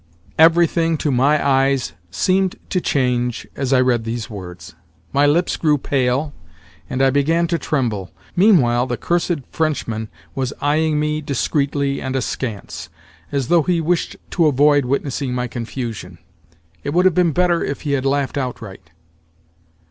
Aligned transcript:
Everything, 0.39 0.97
to 0.97 1.11
my 1.11 1.47
eyes, 1.47 1.93
seemed 2.09 2.55
to 2.71 2.81
change 2.81 3.45
as 3.55 3.71
I 3.71 3.79
read 3.79 4.03
these 4.03 4.31
words. 4.31 4.73
My 5.13 5.27
lips 5.27 5.57
grew 5.57 5.77
pale, 5.77 6.33
and 6.89 7.03
I 7.03 7.11
began 7.11 7.45
to 7.49 7.59
tremble. 7.59 8.09
Meanwhile, 8.35 8.87
the 8.87 8.97
cursed 8.97 9.41
Frenchman 9.51 10.09
was 10.33 10.53
eyeing 10.59 10.99
me 10.99 11.21
discreetly 11.21 12.01
and 12.01 12.15
askance, 12.15 12.89
as 13.31 13.47
though 13.47 13.61
he 13.61 13.79
wished 13.79 14.15
to 14.31 14.47
avoid 14.47 14.85
witnessing 14.85 15.35
my 15.35 15.47
confusion. 15.47 16.17
It 16.83 16.95
would 16.95 17.05
have 17.05 17.13
been 17.13 17.31
better 17.31 17.63
if 17.63 17.81
he 17.81 17.91
had 17.91 18.03
laughed 18.03 18.39
outright. 18.39 18.89